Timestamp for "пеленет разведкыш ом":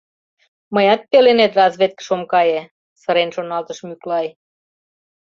1.09-2.21